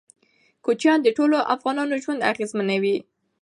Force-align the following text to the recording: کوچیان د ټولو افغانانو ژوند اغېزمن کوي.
کوچیان 0.65 0.99
د 1.03 1.07
ټولو 1.17 1.37
افغانانو 1.55 2.01
ژوند 2.03 2.25
اغېزمن 2.31 2.67
کوي. 2.73 2.95